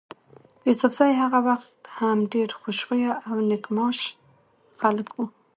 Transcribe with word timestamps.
يوسفزي 0.67 1.09
هغه 1.21 1.39
وخت 1.49 1.79
هم 1.97 2.17
ډېر 2.33 2.49
خوش 2.61 2.79
خویه 2.87 3.13
او 3.27 3.35
نېک 3.49 3.65
معاش 3.75 3.99
خلک 4.79 5.07
ول. 5.13 5.29